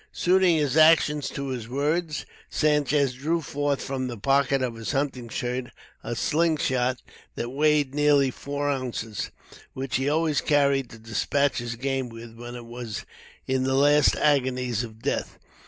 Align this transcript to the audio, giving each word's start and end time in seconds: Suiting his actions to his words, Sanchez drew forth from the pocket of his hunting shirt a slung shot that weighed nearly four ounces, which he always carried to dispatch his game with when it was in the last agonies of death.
Suiting 0.11 0.57
his 0.57 0.75
actions 0.77 1.29
to 1.29 1.49
his 1.49 1.69
words, 1.69 2.25
Sanchez 2.49 3.13
drew 3.13 3.39
forth 3.39 3.79
from 3.83 4.07
the 4.07 4.17
pocket 4.17 4.63
of 4.63 4.73
his 4.73 4.93
hunting 4.93 5.29
shirt 5.29 5.65
a 6.03 6.15
slung 6.15 6.57
shot 6.57 6.99
that 7.35 7.51
weighed 7.51 7.93
nearly 7.93 8.31
four 8.31 8.67
ounces, 8.67 9.29
which 9.73 9.97
he 9.97 10.09
always 10.09 10.41
carried 10.41 10.89
to 10.89 10.97
dispatch 10.97 11.59
his 11.59 11.75
game 11.75 12.09
with 12.09 12.35
when 12.35 12.55
it 12.55 12.65
was 12.65 13.05
in 13.45 13.61
the 13.63 13.75
last 13.75 14.15
agonies 14.15 14.83
of 14.83 15.03
death. 15.03 15.37